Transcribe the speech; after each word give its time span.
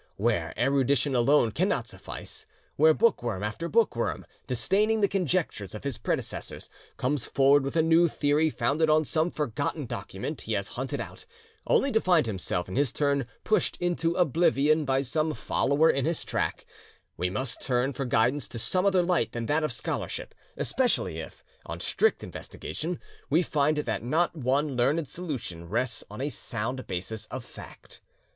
Where 0.15 0.51
erudition 0.57 1.13
alone 1.13 1.51
cannot 1.51 1.87
suffice; 1.87 2.47
where 2.75 2.91
bookworm 2.91 3.43
after 3.43 3.69
bookworm, 3.69 4.25
disdaining 4.47 5.01
the 5.01 5.07
conjectures 5.07 5.75
of 5.75 5.83
his 5.83 5.99
predecessors, 5.99 6.71
comes 6.97 7.27
forward 7.27 7.63
with 7.63 7.75
a 7.75 7.83
new 7.83 8.07
theory 8.07 8.49
founded 8.49 8.89
on 8.89 9.05
some 9.05 9.29
forgotten 9.29 9.85
document 9.85 10.41
he 10.41 10.53
has 10.53 10.69
hunted 10.69 10.99
out, 10.99 11.27
only 11.67 11.91
to 11.91 12.01
find 12.01 12.25
himself 12.25 12.67
in 12.67 12.77
his 12.77 12.91
turn 12.91 13.27
pushed 13.43 13.77
into 13.77 14.15
oblivion 14.15 14.85
by 14.85 15.03
some 15.03 15.35
follower 15.35 15.91
in 15.91 16.05
his 16.05 16.25
track, 16.25 16.65
we 17.15 17.29
must 17.29 17.61
turn 17.61 17.93
for 17.93 18.03
guidance 18.03 18.47
to 18.47 18.57
some 18.57 18.87
other 18.87 19.03
light 19.03 19.33
than 19.33 19.45
that 19.45 19.63
of 19.63 19.71
scholarship; 19.71 20.33
especially 20.57 21.19
if, 21.19 21.43
on 21.67 21.79
strict 21.79 22.23
investigation, 22.23 22.99
we 23.29 23.43
find 23.43 23.77
that 23.77 24.01
not 24.01 24.35
one 24.35 24.75
learned 24.75 25.07
solution 25.07 25.69
rests 25.69 26.03
on 26.09 26.21
a 26.21 26.29
sound 26.29 26.87
basis 26.87 27.27
of 27.27 27.45
fact. 27.45 28.01